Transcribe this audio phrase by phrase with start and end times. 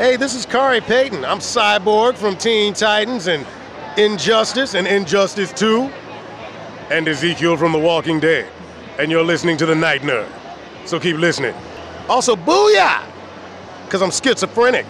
[0.00, 1.26] Hey, this is Khary Payton.
[1.26, 3.46] I'm Cyborg from Teen Titans and
[3.98, 5.92] Injustice and Injustice 2
[6.90, 8.50] and Ezekiel from The Walking Dead.
[8.98, 10.26] And you're listening to The Night Nerd.
[10.86, 11.54] So keep listening.
[12.08, 13.04] Also, booyah!
[13.84, 14.86] Because I'm schizophrenic.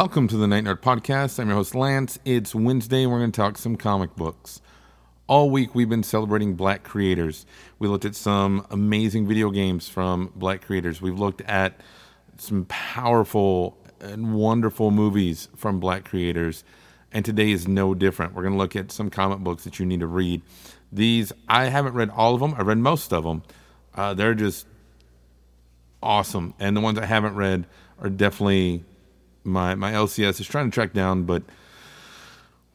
[0.00, 1.38] Welcome to the Night Nerd Podcast.
[1.38, 2.18] I'm your host, Lance.
[2.24, 4.62] It's Wednesday, and we're going to talk some comic books.
[5.26, 7.44] All week, we've been celebrating black creators.
[7.78, 11.02] We looked at some amazing video games from black creators.
[11.02, 11.82] We've looked at
[12.38, 16.64] some powerful and wonderful movies from black creators.
[17.12, 18.32] And today is no different.
[18.32, 20.40] We're going to look at some comic books that you need to read.
[20.90, 23.42] These, I haven't read all of them, I read most of them.
[23.94, 24.66] Uh, they're just
[26.02, 26.54] awesome.
[26.58, 27.66] And the ones I haven't read
[28.00, 28.86] are definitely
[29.44, 31.42] my my LCS is trying to track down, but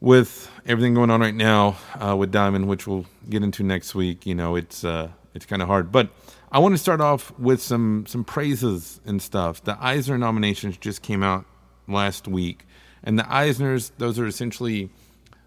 [0.00, 4.26] with everything going on right now uh, with Diamond, which we'll get into next week,
[4.26, 5.90] you know, it's uh, it's kind of hard.
[5.90, 6.10] But
[6.50, 9.62] I want to start off with some some praises and stuff.
[9.64, 11.44] The Eisner nominations just came out
[11.88, 12.66] last week,
[13.02, 14.90] and the Eisners, those are essentially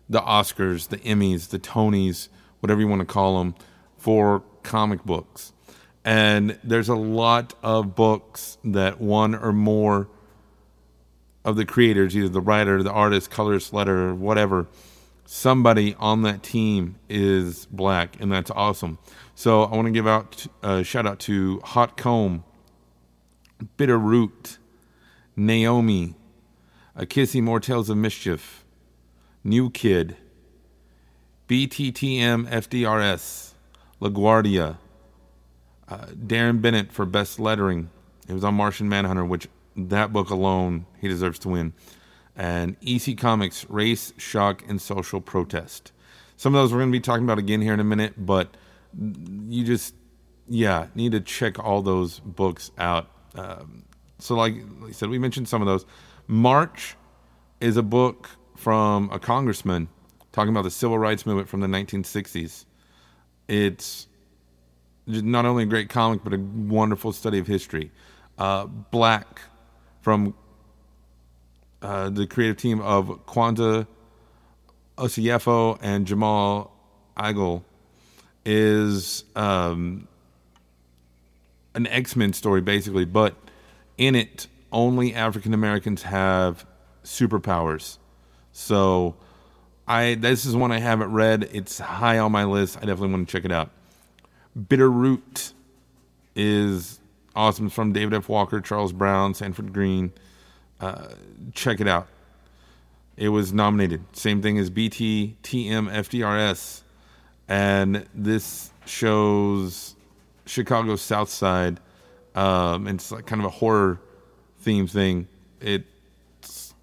[0.10, 2.30] the Oscars, the Emmys, the Tonys,
[2.62, 3.56] whatever you want to call them,
[3.98, 5.54] for comic books.
[6.04, 10.08] And there's a lot of books that one or more
[11.46, 14.68] of the creators, either the writer, the artist, colorist, letter, whatever,
[15.26, 18.98] somebody on that team is black, and that's awesome.
[19.36, 22.44] So I want to give out a shout out to Hot Comb,
[23.78, 24.58] Bitter Root,
[25.36, 26.16] Naomi,
[26.98, 28.66] Akissi More Tales of Mischief,
[29.44, 30.18] New Kid,
[31.48, 33.54] BTTM FDRS,
[34.02, 34.78] LaGuardia,
[35.88, 37.90] uh, Deron Bennett for Best Lettering.
[38.28, 39.48] It was on Martian Manhunter, which
[39.88, 41.74] that book alone, he deserves to win.
[42.36, 45.92] And EC Comics, Race, Shock, and Social Protest.
[46.38, 48.56] Some of those we're going to be talking about again here in a minute, but
[48.98, 49.94] you just,
[50.48, 53.10] yeah, need to check all those books out.
[53.36, 53.84] Um,
[54.20, 54.56] so, like
[54.88, 55.86] I said, we mentioned some of those.
[56.28, 56.96] March
[57.60, 59.90] is a book from a congressman
[60.32, 62.66] talking about the civil rights movement from the 1960s.
[63.48, 64.08] It's
[65.08, 67.92] not only a great comic, but a wonderful study of history.
[68.38, 69.42] Uh, Black
[70.02, 70.34] from
[71.82, 73.88] uh, the creative team of Kwanza
[74.98, 76.72] Osajyefo and Jamal
[77.18, 77.64] Igle
[78.46, 80.08] is um,
[81.74, 83.36] an X Men story, basically, but
[83.98, 86.66] in it, only African Americans have
[87.04, 87.98] superpowers.
[88.52, 89.16] So,
[89.88, 91.50] I this is one I haven't read.
[91.52, 92.78] It's high on my list.
[92.78, 93.70] I definitely want to check it out.
[94.58, 95.54] Bitterroot
[96.36, 96.99] is
[97.36, 98.30] awesome from David F.
[98.30, 100.12] Walker, Charles Brown, Sanford Greene.
[100.80, 101.10] Uh,
[101.54, 102.08] check it out.
[103.18, 104.04] It was nominated.
[104.14, 106.82] Same thing as BT, TM, FDRS.
[107.48, 109.96] And this shows
[110.46, 111.80] Chicago South Side.
[112.36, 114.00] Um, it's like kind of a horror
[114.60, 115.28] theme thing.
[115.60, 116.74] It's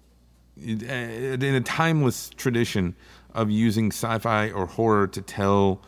[0.57, 2.95] it, in a timeless tradition
[3.33, 5.81] of using sci fi or horror to tell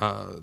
[0.00, 0.34] uh,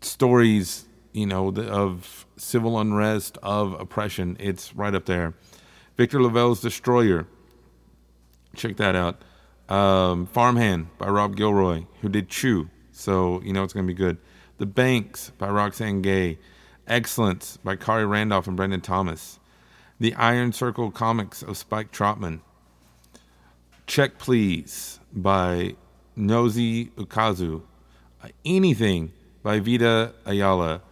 [0.00, 4.36] stories you know, the, of civil unrest, of oppression.
[4.38, 5.34] It's right up there.
[5.96, 7.26] Victor LaValle's Destroyer.
[8.54, 9.22] Check that out.
[9.68, 12.68] Um, Farmhand by Rob Guillory, who did Chew.
[12.92, 14.18] So, you know, it's going to be good.
[14.58, 16.38] The Banks by Roxane Gay.
[16.86, 19.38] Excellence by Khary Randolph and Brandon Thomas.
[20.00, 22.40] The Iron Circus Comics of Spike Trotman.
[23.86, 25.76] Check Please by
[26.16, 27.62] Ngozi Ukazu.
[28.44, 30.82] Anything by Vita Ayala.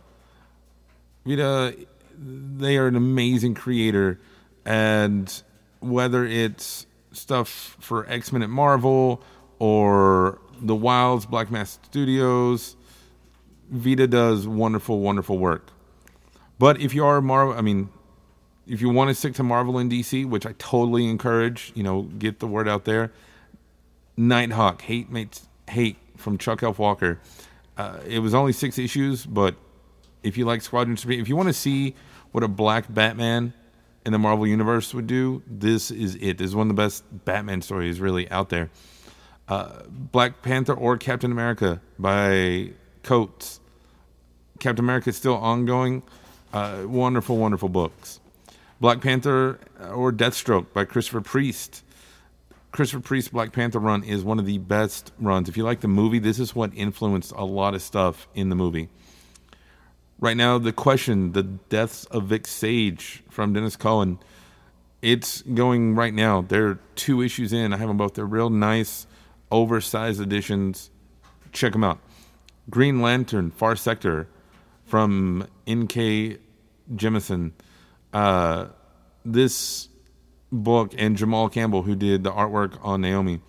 [1.29, 1.77] Vita,
[2.19, 4.19] they are an amazing creator,
[4.65, 5.43] and
[5.81, 9.23] whether it's stuff for X Men at Marvel
[9.59, 12.77] or the Wilds, Black Mask Studios,
[13.71, 15.69] Vita does wonderful, wonderful work.
[16.59, 17.91] But if you are Marvel, I mean,
[18.67, 22.03] if you want to stick to Marvel and DC, which I totally encourage, you know,
[22.03, 23.13] get the word out there.
[24.17, 26.79] Nighthawk, Hate Makes Hate from Chuck F.
[26.79, 27.21] Walker.
[27.77, 29.55] Uh, it was only six issues, but
[30.23, 31.95] if you like Squadron Supreme, if you want to see
[32.33, 33.53] what a black Batman
[34.05, 36.39] in the Marvel Universe would do, this is it.
[36.39, 38.71] This is one of the best Batman stories really out there.
[39.49, 42.71] Uh, black Panther or Captain America by
[43.03, 43.61] Coates.
[44.59, 46.03] Captain America is still ongoing.
[46.53, 48.21] Uh, wonderful, wonderful books.
[48.81, 49.59] Black Panther
[49.93, 51.83] or Deathstroke by Christopher Priest.
[52.71, 55.49] Christopher Priest Black Panther run is one of the best runs.
[55.49, 58.55] If you like the movie, this is what influenced a lot of stuff in the
[58.55, 58.89] movie.
[60.21, 64.19] Right now, the question, the deaths of Vic Sage from Denys Cowan
[65.03, 66.43] it's going right now.
[66.43, 67.73] They're two issues in.
[67.73, 68.15] I have them both.
[68.15, 69.07] They're real nice,
[69.51, 70.91] oversized editions.
[71.53, 71.99] Check them out.
[72.69, 74.29] Green Lantern, Far Sector,
[74.85, 76.39] from N.K.
[76.95, 77.53] Jemisin.
[78.13, 78.67] Uh,
[79.25, 79.89] this
[80.51, 83.41] book and Jamal Campbell, who did the artwork on Naomi.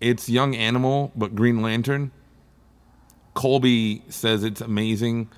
[0.00, 2.10] It's Young Animal, but Green Lantern.
[3.34, 5.30] Colby says it's amazing.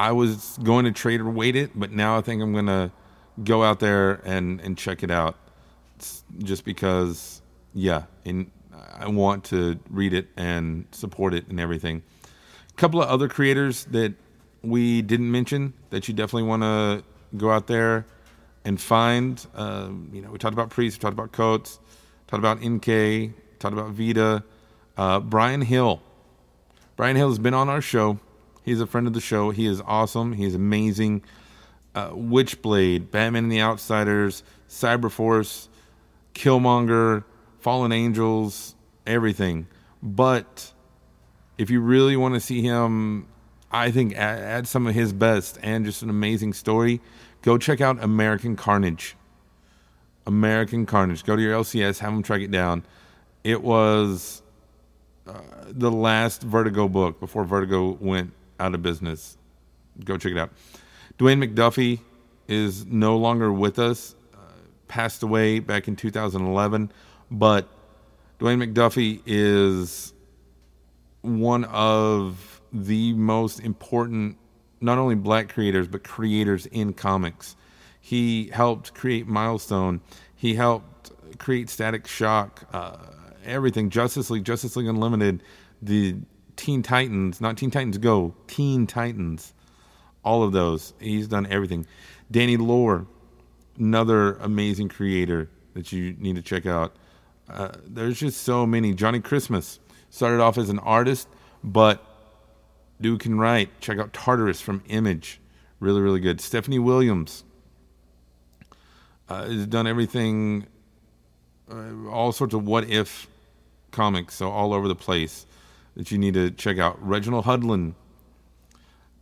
[0.00, 2.90] I was going to trade or wait it, but now I think I'm to
[3.44, 5.36] go out there and, and check it out.
[5.96, 7.42] It's just because,
[7.74, 8.50] yeah, and
[8.94, 12.02] I want to read it and support it and everything.
[12.70, 14.14] A couple of other creators that
[14.62, 17.04] we didn't mention that you definitely want to
[17.36, 18.06] go out there
[18.64, 19.46] and find.
[19.54, 21.78] Um, you know, we talked about Priest, we talked about Coates,
[22.26, 24.44] talked about NK, talked about Vita.
[24.96, 26.00] Uh, Bryan Hill.
[26.96, 28.18] Bryan Hill has been on our show.
[28.62, 29.50] He's a friend of the show.
[29.50, 30.32] He is awesome.
[30.32, 31.22] He's amazing.
[31.94, 35.68] Uh, Witchblade, Batman and the Outsiders, Cyberforce,
[36.34, 37.24] Killmonger,
[37.58, 38.74] Fallen Angels,
[39.06, 39.66] everything.
[40.02, 40.72] But
[41.58, 43.26] if you really want to see him,
[43.72, 47.00] I think add some of his best and just an amazing story,
[47.42, 49.16] go check out American Carnage.
[50.26, 51.24] American Carnage.
[51.24, 52.84] Go to your LCS, have them track it down.
[53.42, 54.42] It was
[55.26, 59.36] uh, the last Vertigo book before Vertigo went out of business.
[60.04, 60.50] Go check it out.
[61.18, 62.00] Dwayne McDuffie
[62.48, 64.38] is no longer with us, uh,
[64.88, 66.92] passed away back in 2011,
[67.30, 67.68] but
[68.38, 70.12] Dwayne McDuffie is
[71.22, 74.36] one of the most important,
[74.80, 77.56] not only black creators, but creators in comics.
[78.00, 80.00] He helped create Milestone.
[80.34, 82.96] He helped create Static Shock, uh,
[83.44, 83.90] everything.
[83.90, 85.42] Justice League, Justice League Unlimited,
[85.82, 86.16] the
[86.60, 89.54] Teen Titans, not Teen Titans Go, Teen Titans,
[90.22, 90.92] all of those.
[91.00, 91.86] He's done everything.
[92.30, 93.06] Danny Lore,
[93.78, 96.94] another amazing creator that you need to check out.
[97.48, 98.92] Uh, there's just so many.
[98.92, 99.80] Johnny Christmas
[100.10, 101.28] started off as an artist,
[101.64, 102.04] but
[103.00, 103.70] dude can write.
[103.80, 105.40] Check out Tartarus from Image,
[105.80, 106.42] really really good.
[106.42, 107.42] Stephanie Williams
[109.30, 110.66] uh, has done everything,
[111.72, 113.28] uh, all sorts of what if
[113.92, 115.46] comics, so all over the place
[115.96, 116.98] that you need to check out.
[117.06, 117.94] Reginald Hudlin,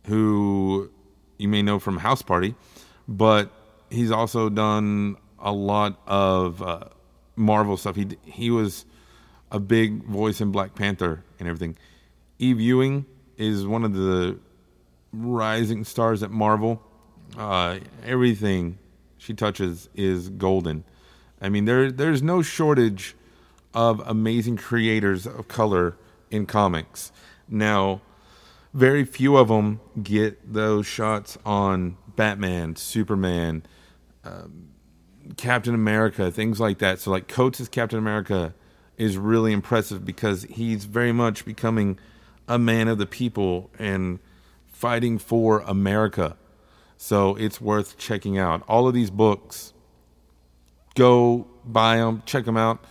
[0.05, 0.89] who
[1.37, 2.55] you may know from House Party,
[3.07, 3.51] but
[3.89, 6.85] he's also done a lot of uh,
[7.35, 7.95] Marvel stuff.
[7.95, 8.85] He he was
[9.51, 11.77] a big voice in Black Panther and everything.
[12.37, 13.05] Eve Ewing
[13.37, 14.37] is one of the
[15.11, 16.81] rising stars at Marvel.
[17.37, 18.77] Uh, everything
[19.17, 20.83] she touches is golden.
[21.41, 23.15] I mean, there there's no shortage
[23.73, 25.95] of amazing creators of color
[26.31, 27.11] in comics.
[27.47, 28.01] Now,
[28.73, 33.63] very few of them get those shots on Batman, Superman,
[34.23, 34.69] um,
[35.37, 36.99] Captain America, things like that.
[36.99, 38.53] So, like Coates' Captain America
[38.97, 41.97] is really impressive because he's very much becoming
[42.47, 44.19] a man of the people and
[44.67, 46.37] fighting for America.
[46.97, 48.63] So, it's worth checking out.
[48.67, 49.73] All of these books,
[50.95, 52.83] go buy them, check them out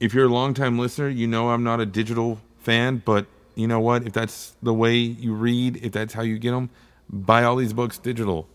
[0.00, 3.80] if you're a longtime listener, you know I'm not a digital fan, but you know
[3.80, 4.06] what?
[4.06, 6.70] If that's the way you read, if that's how you get them,
[7.08, 8.48] buy all these books digital.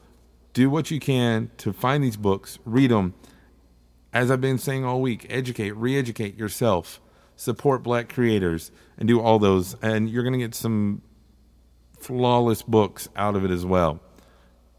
[0.54, 3.14] Do what you can to find these books, read them.
[4.14, 7.02] As I've been saying all week, educate, re educate yourself,
[7.36, 9.76] support black creators, and do all those.
[9.82, 11.02] And you're going to get some
[11.98, 14.00] flawless books out of it as well.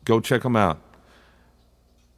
[0.05, 0.81] Go check them out.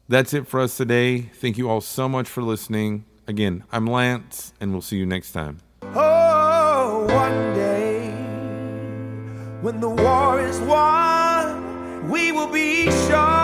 [0.09, 1.21] That's it for us today.
[1.21, 3.05] Thank you all so much for listening.
[3.29, 5.59] Again, I'm Lance, and we'll see you next time.
[5.83, 8.11] Oh, one day
[9.63, 13.36] when the war is won, we will be sure.